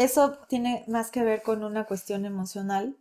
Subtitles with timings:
[0.00, 2.96] Eso tiene más que ver con una cuestión emocional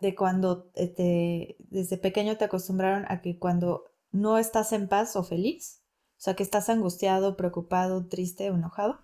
[0.00, 5.22] de cuando te, desde pequeño te acostumbraron a que cuando no estás en paz o
[5.22, 5.82] feliz,
[6.16, 9.02] o sea, que estás angustiado, preocupado, triste enojado,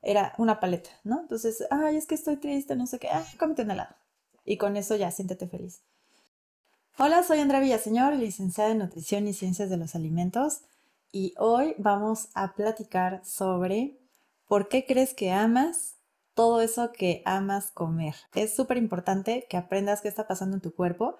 [0.00, 1.20] era una paleta, ¿no?
[1.20, 3.94] Entonces, ay, es que estoy triste, no sé qué, ay, cómete un helado.
[4.46, 5.82] Y con eso ya siéntete feliz.
[6.96, 10.62] Hola, soy Andrea Villaseñor, licenciada en Nutrición y Ciencias de los Alimentos,
[11.12, 13.98] y hoy vamos a platicar sobre
[14.48, 15.96] por qué crees que amas
[16.34, 18.14] todo eso que amas comer.
[18.34, 21.16] Es súper importante que aprendas qué está pasando en tu cuerpo,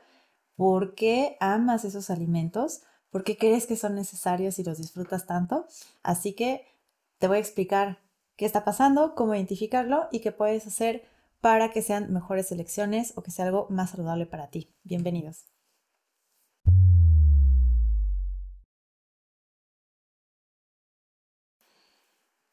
[0.57, 5.67] por qué amas esos alimentos, por qué crees que son necesarios y los disfrutas tanto.
[6.03, 6.67] Así que
[7.19, 8.01] te voy a explicar
[8.37, 11.05] qué está pasando, cómo identificarlo y qué puedes hacer
[11.41, 14.75] para que sean mejores elecciones o que sea algo más saludable para ti.
[14.85, 15.45] Bienvenidos.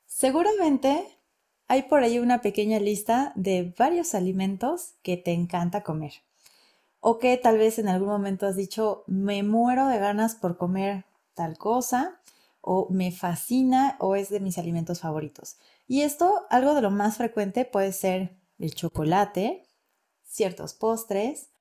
[0.05, 1.18] Seguramente
[1.69, 6.13] hay por ahí una pequeña lista de varios alimentos que te encanta comer.
[6.99, 11.05] O que tal vez en algún momento has dicho, me muero de ganas por comer
[11.35, 12.19] tal cosa,
[12.61, 15.57] o me fascina, o es de mis alimentos favoritos.
[15.87, 19.63] Y esto, algo de lo más frecuente puede ser el chocolate,
[20.25, 21.51] ciertos postres,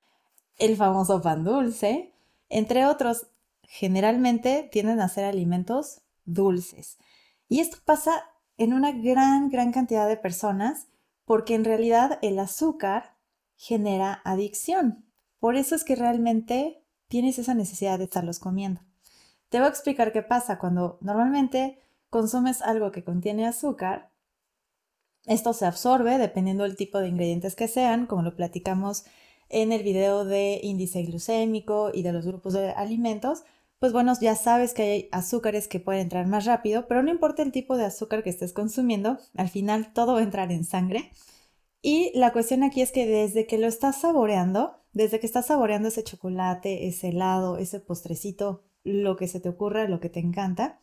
[0.57, 2.15] el famoso pan dulce,
[2.49, 3.27] entre otros.
[3.63, 6.97] Generalmente tienden a ser alimentos dulces.
[7.47, 8.25] Y esto pasa
[8.59, 10.89] en una gran, gran cantidad de personas
[11.25, 13.17] porque en realidad el azúcar
[13.57, 15.07] genera adicción.
[15.39, 18.83] Por eso es que realmente tienes esa necesidad de estarlos comiendo.
[19.49, 21.79] Te voy a explicar qué pasa cuando normalmente
[22.11, 24.11] consumes algo que contiene azúcar.
[25.27, 29.05] Esto se absorbe dependiendo del tipo de ingredientes que sean, como lo platicamos
[29.49, 33.45] en el video de índice glucémico y de los grupos de alimentos,
[33.79, 37.43] pues bueno, ya sabes que hay azúcares que pueden entrar más rápido, pero no importa
[37.43, 41.13] el tipo de azúcar que estés consumiendo, al final todo va a entrar en sangre.
[41.81, 45.89] Y la cuestión aquí es que desde que lo estás saboreando, desde que estás saboreando
[45.89, 50.81] ese chocolate, ese helado, ese postrecito, lo que se te ocurra, lo que te encanta,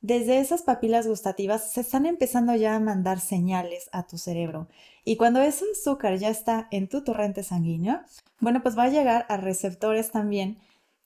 [0.00, 4.68] desde esas papilas gustativas se están empezando ya a mandar señales a tu cerebro.
[5.04, 8.00] Y cuando ese azúcar ya está en tu torrente sanguíneo,
[8.38, 10.58] bueno, pues va a llegar a receptores también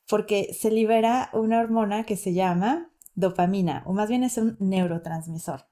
[0.08, 5.66] porque se libera una hormona que se llama dopamina, o más bien es un neurotransmisor.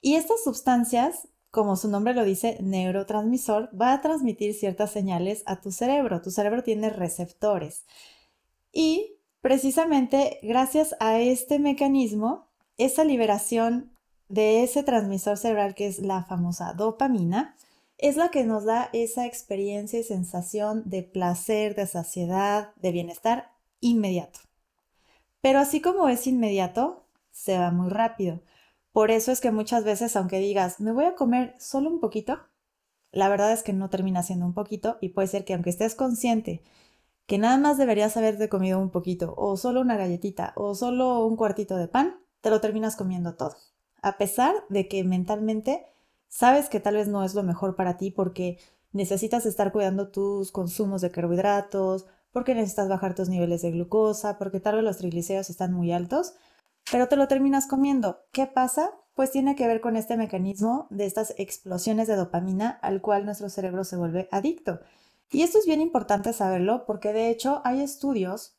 [0.00, 5.60] Y estas sustancias, como su nombre lo dice, neurotransmisor, va a transmitir ciertas señales a
[5.60, 6.22] tu cerebro.
[6.22, 7.84] Tu cerebro tiene receptores.
[8.72, 12.48] Y precisamente gracias a este mecanismo,
[12.78, 13.92] esa liberación
[14.28, 17.56] de ese transmisor cerebral que es la famosa dopamina,
[17.98, 23.50] es la que nos da esa experiencia y sensación de placer, de saciedad, de bienestar
[23.80, 24.40] inmediato.
[25.40, 28.40] Pero así como es inmediato, se va muy rápido.
[28.92, 32.40] Por eso es que muchas veces, aunque digas, me voy a comer solo un poquito,
[33.12, 35.94] la verdad es que no termina siendo un poquito y puede ser que aunque estés
[35.94, 36.62] consciente
[37.26, 41.36] que nada más deberías haberte comido un poquito, o solo una galletita, o solo un
[41.36, 43.54] cuartito de pan, te lo terminas comiendo todo.
[44.02, 45.86] A pesar de que mentalmente
[46.26, 48.58] sabes que tal vez no es lo mejor para ti porque
[48.92, 54.60] necesitas estar cuidando tus consumos de carbohidratos, porque necesitas bajar tus niveles de glucosa, porque
[54.60, 56.34] tal vez los triglicéridos están muy altos,
[56.90, 58.20] pero te lo terminas comiendo.
[58.32, 58.92] ¿Qué pasa?
[59.14, 63.48] Pues tiene que ver con este mecanismo de estas explosiones de dopamina al cual nuestro
[63.48, 64.80] cerebro se vuelve adicto.
[65.30, 68.56] Y esto es bien importante saberlo porque de hecho hay estudios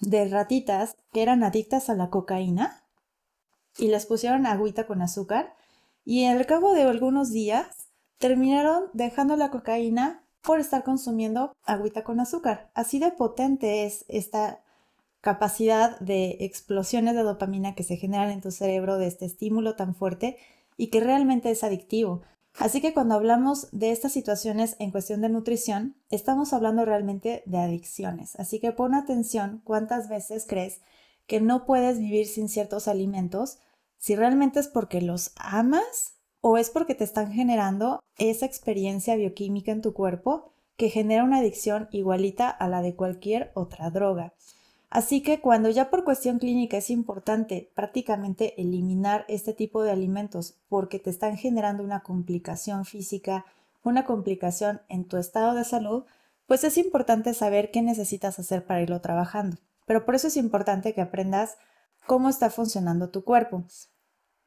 [0.00, 2.82] de ratitas que eran adictas a la cocaína
[3.78, 5.54] y les pusieron agüita con azúcar
[6.04, 7.88] y al cabo de algunos días
[8.18, 12.70] terminaron dejando la cocaína por estar consumiendo agüita con azúcar.
[12.74, 14.60] Así de potente es esta
[15.20, 19.94] capacidad de explosiones de dopamina que se generan en tu cerebro de este estímulo tan
[19.94, 20.36] fuerte
[20.76, 22.22] y que realmente es adictivo.
[22.58, 27.58] Así que cuando hablamos de estas situaciones en cuestión de nutrición, estamos hablando realmente de
[27.58, 28.36] adicciones.
[28.36, 30.80] Así que pon atención cuántas veces crees
[31.26, 33.58] que no puedes vivir sin ciertos alimentos,
[33.96, 39.72] si realmente es porque los amas o es porque te están generando esa experiencia bioquímica
[39.72, 44.34] en tu cuerpo que genera una adicción igualita a la de cualquier otra droga.
[44.90, 50.56] Así que cuando ya por cuestión clínica es importante prácticamente eliminar este tipo de alimentos
[50.68, 53.46] porque te están generando una complicación física,
[53.84, 56.04] una complicación en tu estado de salud,
[56.46, 59.56] pues es importante saber qué necesitas hacer para irlo trabajando.
[59.86, 61.56] Pero por eso es importante que aprendas
[62.06, 63.64] cómo está funcionando tu cuerpo.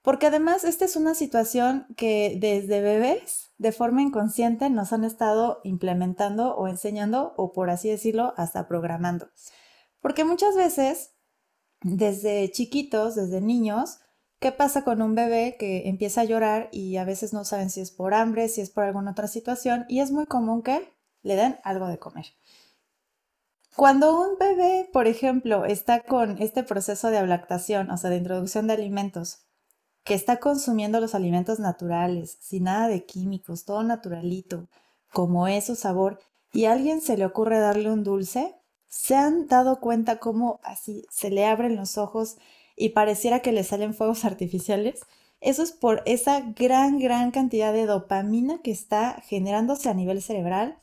[0.05, 5.61] Porque además esta es una situación que desde bebés, de forma inconsciente, nos han estado
[5.63, 9.29] implementando o enseñando, o por así decirlo, hasta programando.
[10.01, 11.15] Porque muchas veces,
[11.81, 13.97] desde chiquitos, desde niños,
[14.39, 17.79] ¿Qué pasa con un bebé que empieza a llorar y a veces no saben si
[17.81, 20.93] es por hambre, si es por alguna otra situación y es muy común que
[21.23, 22.25] le den algo de comer?
[23.75, 28.67] Cuando un bebé, por ejemplo, está con este proceso de ablactación, o sea, de introducción
[28.67, 29.44] de alimentos,
[30.05, 34.69] que está consumiendo los alimentos naturales, sin nada de químicos, todo naturalito,
[35.11, 36.19] como es su sabor,
[36.53, 38.55] y a alguien se le ocurre darle un dulce,
[38.87, 42.37] ¿se han dado cuenta cómo así se le abren los ojos
[42.77, 45.01] y pareciera que le salen fuegos artificiales?
[45.41, 50.77] Eso es por esa gran, gran cantidad de dopamina que está generándose a nivel cerebral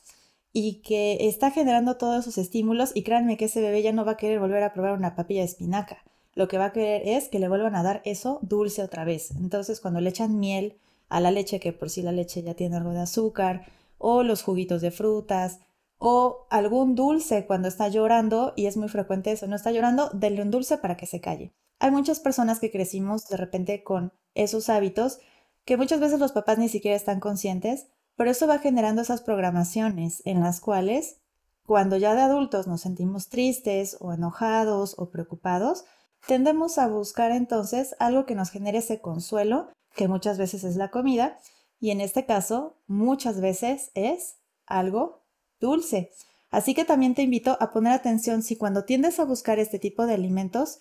[0.53, 4.13] y que está generando todos esos estímulos y créanme que ese bebé ya no va
[4.13, 6.03] a querer volver a probar una papilla de espinaca.
[6.35, 9.33] Lo que va a querer es que le vuelvan a dar eso dulce otra vez.
[9.33, 12.77] Entonces cuando le echan miel a la leche, que por sí la leche ya tiene
[12.77, 13.67] algo de azúcar,
[13.99, 15.61] o los juguitos de frutas,
[15.99, 20.43] o algún dulce cuando está llorando, y es muy frecuente eso, no está llorando, denle
[20.43, 21.53] un dulce para que se calle.
[21.79, 25.19] Hay muchas personas que crecimos de repente con esos hábitos
[25.65, 27.87] que muchas veces los papás ni siquiera están conscientes,
[28.17, 31.19] pero eso va generando esas programaciones en las cuales,
[31.65, 35.85] cuando ya de adultos nos sentimos tristes o enojados o preocupados,
[36.27, 40.91] tendemos a buscar entonces algo que nos genere ese consuelo, que muchas veces es la
[40.91, 41.39] comida,
[41.81, 44.37] y en este caso muchas veces es
[44.67, 45.23] algo
[45.61, 46.11] dulce.
[46.51, 50.07] Así que también te invito a poner atención si cuando tiendes a buscar este tipo
[50.07, 50.81] de alimentos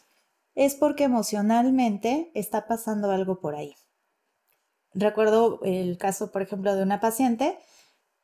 [0.53, 3.75] es porque emocionalmente está pasando algo por ahí.
[4.94, 7.57] Recuerdo el caso, por ejemplo, de una paciente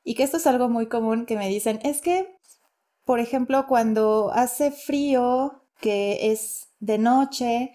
[0.04, 2.38] y que esto es algo muy común que me dicen, es que,
[3.06, 7.74] por ejemplo, cuando hace frío, que es de noche,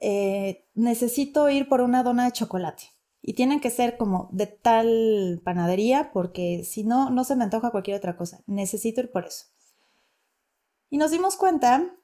[0.00, 2.84] eh, necesito ir por una dona de chocolate.
[3.22, 7.70] Y tienen que ser como de tal panadería porque si no, no se me antoja
[7.70, 8.42] cualquier otra cosa.
[8.46, 9.46] Necesito ir por eso.
[10.90, 11.96] Y nos dimos cuenta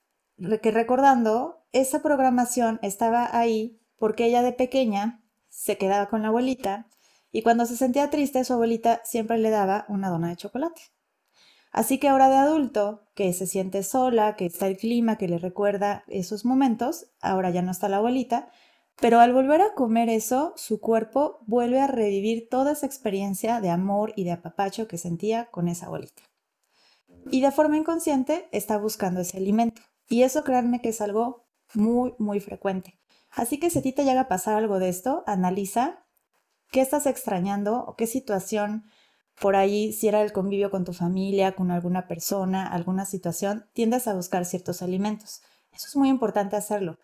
[0.62, 6.88] que recordando, esa programación estaba ahí porque ella de pequeña se quedaba con la abuelita
[7.30, 10.82] y cuando se sentía triste su abuelita siempre le daba una dona de chocolate.
[11.72, 15.38] Así que ahora de adulto, que se siente sola, que está el clima, que le
[15.38, 18.50] recuerda esos momentos, ahora ya no está la abuelita,
[19.00, 23.70] pero al volver a comer eso, su cuerpo vuelve a revivir toda esa experiencia de
[23.70, 26.22] amor y de apapacho que sentía con esa abuelita.
[27.30, 29.80] Y de forma inconsciente está buscando ese alimento.
[30.08, 32.98] Y eso créanme que es algo muy, muy frecuente.
[33.30, 36.04] Así que si a ti te llega a pasar algo de esto, analiza
[36.70, 38.84] qué estás extrañando o qué situación
[39.40, 44.06] por ahí, si era el convivio con tu familia, con alguna persona, alguna situación, tiendes
[44.06, 45.40] a buscar ciertos alimentos.
[45.72, 46.98] Eso es muy importante hacerlo,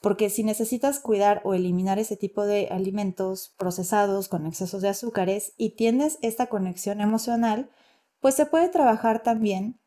[0.00, 5.52] porque si necesitas cuidar o eliminar ese tipo de alimentos procesados con excesos de azúcares
[5.58, 7.70] y tienes esta conexión emocional,
[8.20, 9.78] pues se puede trabajar también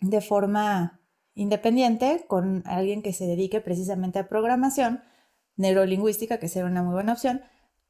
[0.00, 1.00] de forma
[1.34, 5.02] independiente con alguien que se dedique precisamente a programación
[5.56, 7.42] neurolingüística, que sería una muy buena opción.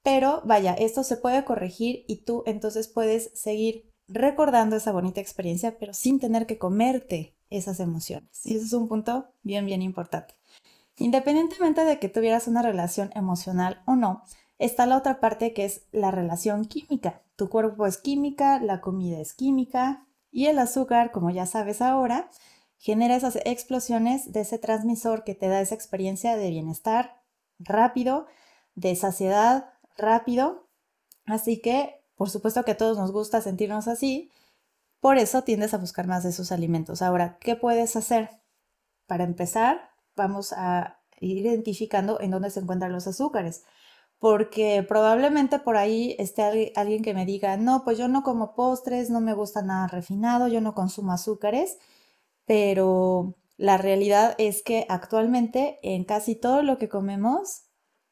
[0.08, 5.76] Pero vaya, esto se puede corregir y tú entonces puedes seguir recordando esa bonita experiencia,
[5.78, 8.40] pero sin tener que comerte esas emociones.
[8.46, 10.34] Y ese es un punto bien, bien importante.
[10.96, 14.22] Independientemente de que tuvieras una relación emocional o no,
[14.58, 17.20] está la otra parte que es la relación química.
[17.36, 22.30] Tu cuerpo es química, la comida es química y el azúcar, como ya sabes ahora,
[22.78, 27.20] genera esas explosiones de ese transmisor que te da esa experiencia de bienestar,
[27.58, 28.26] rápido,
[28.74, 30.68] de saciedad rápido.
[31.26, 34.30] Así que, por supuesto que a todos nos gusta sentirnos así,
[35.00, 37.02] por eso tiendes a buscar más de esos alimentos.
[37.02, 38.30] Ahora, ¿qué puedes hacer?
[39.06, 43.64] Para empezar, vamos a ir identificando en dónde se encuentran los azúcares.
[44.18, 49.10] Porque probablemente por ahí esté alguien que me diga, no, pues yo no como postres,
[49.10, 51.78] no me gusta nada refinado, yo no consumo azúcares,
[52.44, 57.67] pero la realidad es que actualmente en casi todo lo que comemos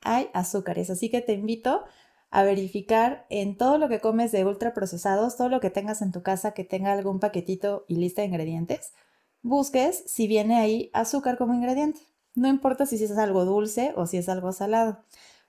[0.07, 1.85] hay azúcares, así que te invito
[2.31, 6.23] a verificar en todo lo que comes de ultraprocesados, todo lo que tengas en tu
[6.23, 8.95] casa que tenga algún paquetito y lista de ingredientes,
[9.43, 12.01] busques si viene ahí azúcar como ingrediente.
[12.35, 15.05] No importa si es algo dulce o si es algo salado,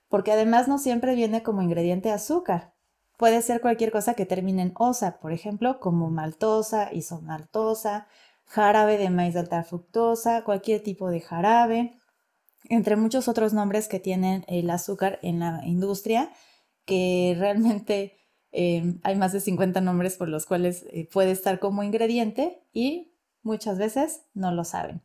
[0.08, 2.74] porque además no siempre viene como ingrediente azúcar.
[3.18, 8.06] Puede ser cualquier cosa que termine en osa, por ejemplo, como maltosa, isomaltosa,
[8.46, 11.97] jarabe de maíz de alta fructosa, cualquier tipo de jarabe,
[12.68, 16.30] entre muchos otros nombres que tienen el azúcar en la industria,
[16.84, 18.18] que realmente
[18.52, 23.14] eh, hay más de 50 nombres por los cuales eh, puede estar como ingrediente y
[23.42, 25.02] muchas veces no lo saben.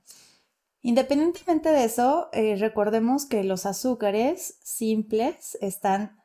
[0.81, 6.17] Independientemente de eso, eh, recordemos que los azúcares simples están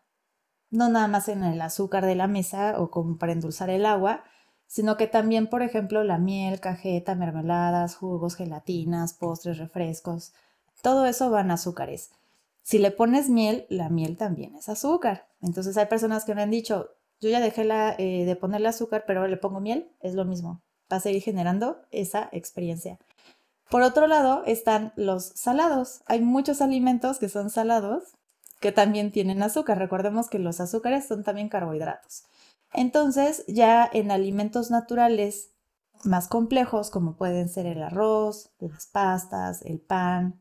[0.70, 4.25] no nada más en el azúcar de la mesa o como para endulzar el agua,
[4.66, 10.35] sino que también, por ejemplo, la miel, cajeta, mermeladas, jugos, gelatinas, postres, refrescos,
[10.82, 12.11] todo eso van azúcares.
[12.62, 15.26] Si le pones miel, la miel también es azúcar.
[15.40, 17.66] Entonces hay personas que me han dicho, yo ya dejé
[17.99, 20.62] eh, de ponerle azúcar, pero ahora le pongo miel, es lo mismo.
[20.92, 22.99] Va a seguir generando esa experiencia.
[23.70, 26.02] Por otro lado están los salados.
[26.06, 28.14] Hay muchos alimentos que son salados
[28.61, 29.78] que también tienen azúcar.
[29.78, 32.25] Recordemos que los azúcares son también carbohidratos.
[32.73, 35.50] Entonces, ya en alimentos naturales
[36.04, 40.38] más complejos, como pueden ser el arroz, las pastas, el pan,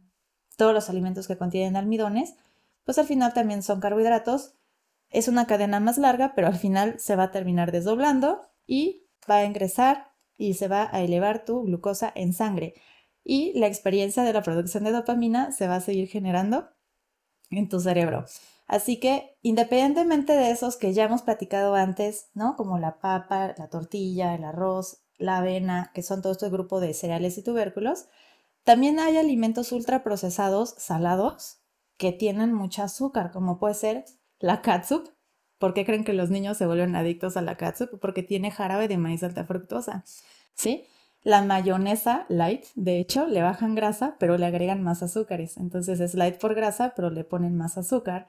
[0.57, 2.35] todos los alimentos que contienen almidones,
[2.83, 4.55] pues al final también son carbohidratos.
[5.09, 9.37] Es una cadena más larga, pero al final se va a terminar desdoblando y va
[9.37, 12.73] a ingresar y se va a elevar tu glucosa en sangre.
[13.23, 16.69] Y la experiencia de la producción de dopamina se va a seguir generando
[17.49, 18.25] en tu cerebro.
[18.67, 22.55] Así que independientemente de esos que ya hemos platicado antes, ¿no?
[22.57, 26.93] Como la papa, la tortilla, el arroz, la avena, que son todo este grupo de
[26.93, 28.07] cereales y tubérculos,
[28.67, 31.61] también hay alimentos ultraprocesados salados
[31.95, 34.03] que tienen mucho azúcar, como puede ser
[34.39, 35.07] la catsup.
[35.57, 37.97] ¿Por qué creen que los niños se vuelven adictos a la catsup?
[38.01, 40.03] Porque tiene jarabe de maíz alta fructosa,
[40.53, 40.83] ¿sí?
[41.23, 45.55] La mayonesa light, de hecho, le bajan grasa, pero le agregan más azúcares.
[45.55, 48.27] Entonces es light por grasa, pero le ponen más azúcar.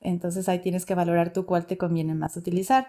[0.00, 2.88] Entonces ahí tienes que valorar tú cuál te conviene más utilizar.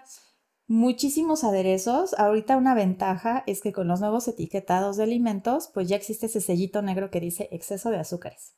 [0.67, 2.15] Muchísimos aderezos.
[2.15, 6.41] Ahorita una ventaja es que con los nuevos etiquetados de alimentos, pues ya existe ese
[6.41, 8.55] sellito negro que dice exceso de azúcares.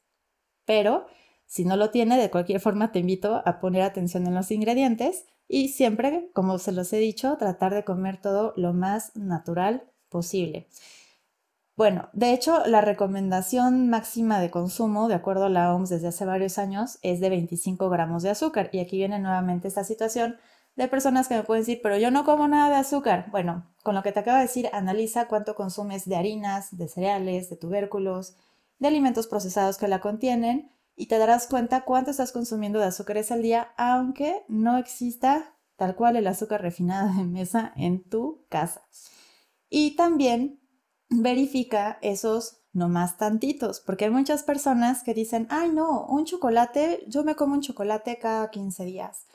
[0.66, 1.06] Pero
[1.46, 5.26] si no lo tiene, de cualquier forma te invito a poner atención en los ingredientes
[5.50, 10.70] y siempre, como se los he dicho, tratar de comer todo lo más natural posible.
[11.76, 16.26] Bueno, de hecho, la recomendación máxima de consumo, de acuerdo a la OMS desde hace
[16.26, 18.70] varios años, es de 25 gramos de azúcar.
[18.72, 20.38] Y aquí viene nuevamente esta situación
[20.78, 23.28] de personas que me pueden decir, pero yo no como nada de azúcar.
[23.32, 27.50] Bueno, con lo que te acabo de decir, analiza cuánto consumes de harinas, de cereales,
[27.50, 28.36] de tubérculos,
[28.78, 33.32] de alimentos procesados que la contienen y te darás cuenta cuánto estás consumiendo de azúcares
[33.32, 38.82] al día, aunque no exista tal cual el azúcar refinada de mesa en tu casa.
[39.70, 40.60] Y también
[41.10, 47.04] verifica esos no más tantitos, porque hay muchas personas que dicen, ay no, un chocolate,
[47.08, 49.27] yo me como un chocolate cada 15 días,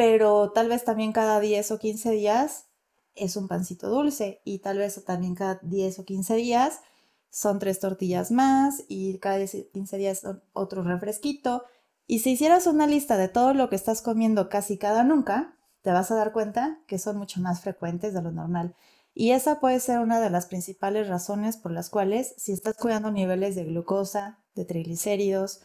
[0.00, 2.70] pero tal vez también cada 10 o 15 días
[3.14, 6.80] es un pancito dulce y tal vez también cada 10 o 15 días
[7.28, 10.22] son tres tortillas más y cada 10 o 15 días
[10.54, 11.64] otro refresquito.
[12.06, 15.92] Y si hicieras una lista de todo lo que estás comiendo casi cada nunca, te
[15.92, 18.74] vas a dar cuenta que son mucho más frecuentes de lo normal.
[19.12, 23.10] Y esa puede ser una de las principales razones por las cuales si estás cuidando
[23.10, 25.60] niveles de glucosa, de triglicéridos,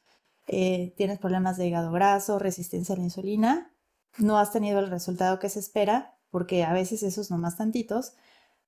[0.48, 3.72] eh, tienes problemas de hígado graso, resistencia a la insulina,
[4.17, 8.13] no has tenido el resultado que se espera, porque a veces esos nomás tantitos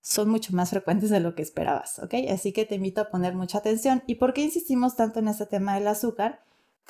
[0.02, 2.14] son mucho más frecuentes de lo que esperabas, ¿ok?
[2.32, 4.04] Así que te invito a poner mucha atención.
[4.08, 6.42] ¿Y por qué insistimos tanto en este tema del azúcar?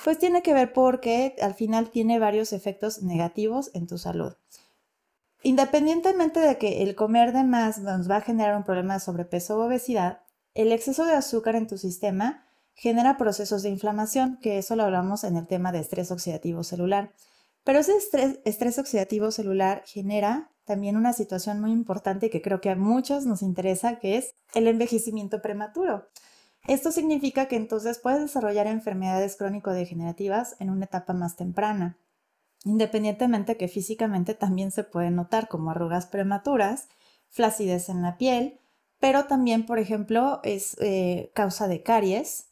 [0.04, 4.34] Pues tiene que ver porque al final tiene varios efectos negativos en tu salud.
[5.42, 9.56] Independientemente de que el comer de más nos va a generar un problema de sobrepeso
[9.56, 10.20] o obesidad,
[10.54, 15.24] el exceso de azúcar en tu sistema genera procesos de inflamación, que eso lo hablamos
[15.24, 17.12] en el tema de estrés oxidativo celular.
[17.64, 17.92] Pero ese
[18.44, 23.42] estrés, oxidativo celular genera también una situación muy importante que creo que a muchos nos
[23.42, 26.08] interesa, que es el envejecimiento prematuro.
[26.66, 31.98] Esto significa que entonces puedes desarrollar enfermedades crónico-degenerativas en una etapa más temprana
[32.64, 36.88] independientemente que físicamente también se puede notar como arrugas prematuras,
[37.28, 38.60] flacidez en la piel,
[38.98, 42.47] pero también, por ejemplo, es eh, causa de caries,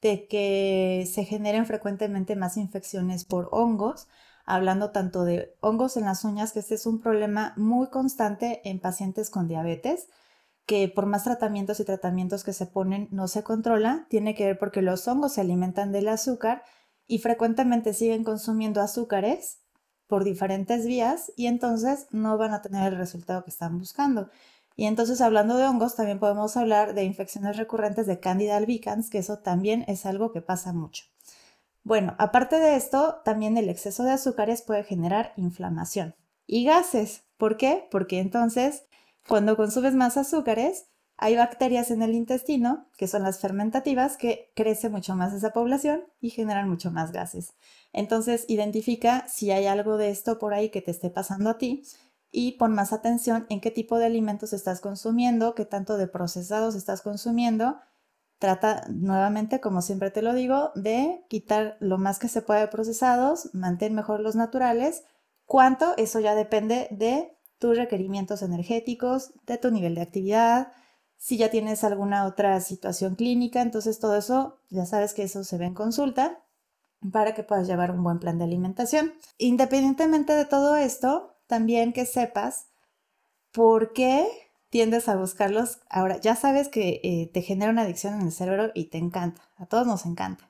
[0.00, 4.08] de que se generen frecuentemente más infecciones por hongos,
[4.44, 8.80] hablando tanto de hongos en las uñas, que este es un problema muy constante en
[8.80, 10.08] pacientes con diabetes,
[10.66, 14.58] que por más tratamientos y tratamientos que se ponen no se controla, tiene que ver
[14.58, 16.62] porque los hongos se alimentan del azúcar
[17.06, 19.60] y frecuentemente siguen consumiendo azúcares
[20.06, 24.30] por diferentes vías y entonces no van a tener el resultado que están buscando.
[24.78, 29.18] Y entonces hablando de hongos, también podemos hablar de infecciones recurrentes de Candida albicans, que
[29.18, 31.02] eso también es algo que pasa mucho.
[31.82, 36.14] Bueno, aparte de esto, también el exceso de azúcares puede generar inflamación
[36.46, 37.24] y gases.
[37.38, 37.88] ¿Por qué?
[37.90, 38.84] Porque entonces,
[39.26, 44.90] cuando consumes más azúcares, hay bacterias en el intestino, que son las fermentativas, que crece
[44.90, 47.54] mucho más esa población y generan mucho más gases.
[47.92, 51.82] Entonces, identifica si hay algo de esto por ahí que te esté pasando a ti
[52.30, 56.74] y pon más atención en qué tipo de alimentos estás consumiendo, qué tanto de procesados
[56.74, 57.78] estás consumiendo.
[58.38, 62.68] Trata nuevamente, como siempre te lo digo, de quitar lo más que se puede de
[62.68, 65.04] procesados, mantén mejor los naturales.
[65.44, 65.94] ¿Cuánto?
[65.96, 70.72] Eso ya depende de tus requerimientos energéticos, de tu nivel de actividad,
[71.18, 75.58] si ya tienes alguna otra situación clínica, entonces todo eso, ya sabes que eso se
[75.58, 76.44] ve en consulta
[77.12, 79.12] para que puedas llevar un buen plan de alimentación.
[79.36, 82.68] Independientemente de todo esto, también que sepas
[83.50, 84.28] por qué
[84.70, 85.80] tiendes a buscarlos.
[85.88, 89.42] Ahora, ya sabes que eh, te genera una adicción en el cerebro y te encanta,
[89.56, 90.48] a todos nos encanta,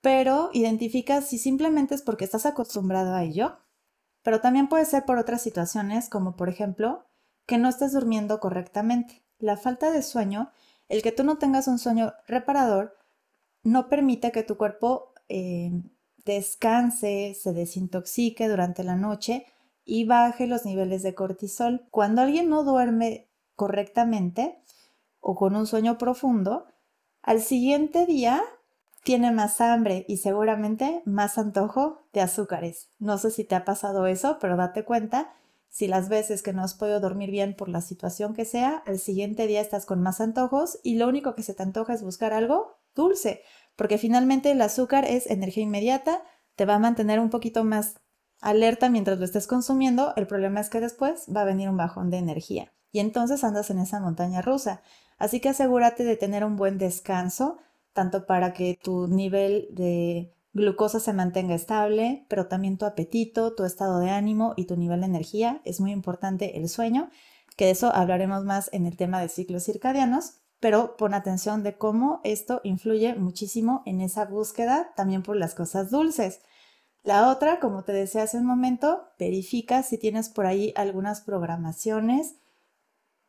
[0.00, 3.58] pero identifica si simplemente es porque estás acostumbrado a ello,
[4.22, 7.04] pero también puede ser por otras situaciones, como por ejemplo,
[7.46, 9.22] que no estés durmiendo correctamente.
[9.38, 10.50] La falta de sueño,
[10.88, 12.96] el que tú no tengas un sueño reparador,
[13.62, 15.70] no permite que tu cuerpo eh,
[16.24, 19.46] descanse, se desintoxique durante la noche
[19.90, 21.84] y baje los niveles de cortisol.
[21.90, 24.62] Cuando alguien no duerme correctamente
[25.18, 26.66] o con un sueño profundo,
[27.22, 28.40] al siguiente día
[29.02, 32.88] tiene más hambre y seguramente más antojo de azúcares.
[33.00, 35.32] No sé si te ha pasado eso, pero date cuenta
[35.68, 39.00] si las veces que no has podido dormir bien por la situación que sea, al
[39.00, 42.32] siguiente día estás con más antojos y lo único que se te antoja es buscar
[42.32, 43.42] algo dulce,
[43.74, 46.22] porque finalmente el azúcar es energía inmediata,
[46.54, 47.96] te va a mantener un poquito más
[48.40, 52.10] alerta mientras lo estés consumiendo, el problema es que después va a venir un bajón
[52.10, 54.82] de energía y entonces andas en esa montaña rusa.
[55.18, 57.58] Así que asegúrate de tener un buen descanso,
[57.92, 63.64] tanto para que tu nivel de glucosa se mantenga estable, pero también tu apetito, tu
[63.64, 65.60] estado de ánimo y tu nivel de energía.
[65.64, 67.10] Es muy importante el sueño,
[67.56, 71.76] que de eso hablaremos más en el tema de ciclos circadianos, pero pon atención de
[71.76, 76.40] cómo esto influye muchísimo en esa búsqueda también por las cosas dulces.
[77.02, 82.34] La otra, como te decía hace un momento, verifica si tienes por ahí algunas programaciones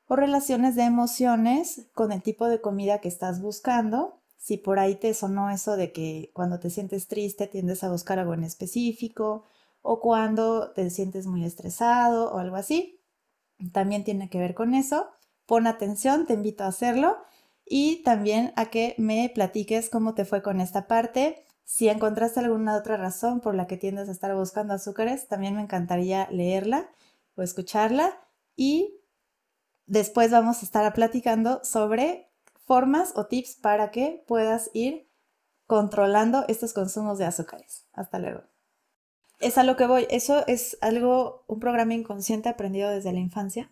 [0.08, 4.96] o relaciones de emociones con el tipo de comida que estás buscando si por ahí
[4.96, 9.44] te sonó eso de que cuando te sientes triste tiendes a buscar algo en específico
[9.84, 13.00] o cuando te sientes muy estresado o algo así,
[13.72, 15.12] también tiene que ver con eso.
[15.46, 17.18] Pon atención, te invito a hacerlo
[17.68, 21.46] y también a que me platiques cómo te fue con esta parte.
[21.63, 25.62] Si encontraste alguna otra razón por la que tiendes a estar buscando azúcares, también me
[25.62, 26.89] encantaría leerla
[27.36, 28.20] o escucharla
[28.56, 29.00] y
[29.86, 32.29] después vamos a estar platicando sobre
[32.66, 35.09] formas o tips para que puedas ir
[35.68, 37.85] controlando estos consumos de azúcares.
[37.94, 38.44] Hasta luego.
[39.40, 40.07] Es a lo que voy.
[40.09, 43.72] Eso es algo, un programa inconsciente aprendido desde la infancia.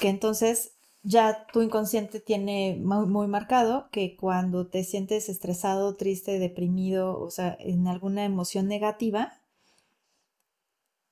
[0.00, 7.20] Que entonces ya tu inconsciente tiene muy, marcado que cuando te sientes estresado, triste, deprimido,
[7.20, 9.40] o sea, en alguna emoción negativa,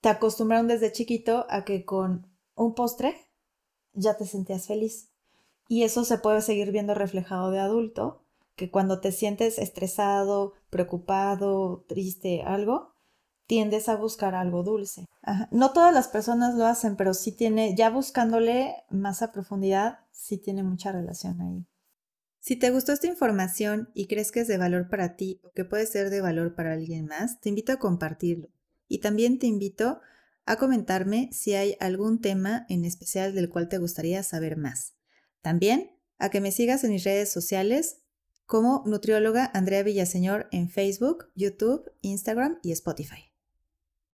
[0.01, 3.17] te acostumbraron desde chiquito a que con un postre
[3.93, 5.09] ya te sentías feliz.
[5.69, 8.23] Y eso se puede seguir viendo reflejado de adulto,
[8.57, 12.93] que cuando te sientes estresado, preocupado, triste, algo,
[13.51, 15.07] tiendes a buscar algo dulce.
[15.51, 20.39] No todas las personas lo hacen, pero sí tiene, ya buscándole más a profundidad, sí
[20.39, 21.67] tiene mucha relación ahí.
[22.39, 25.65] Si te gustó esta información y crees que es de valor para ti o que
[25.65, 28.51] puede ser de valor para alguien más, te invito a compartirlo.
[28.87, 30.01] Y también te invito
[30.47, 34.95] a comentarme si hay algún tema en especial del cual te gustaría saber más.
[35.41, 37.99] También a que me sigas en mis redes sociales
[38.47, 43.30] como nutrióloga Andrea Villaseñor en Facebook, YouTube, Instagram y Spotify.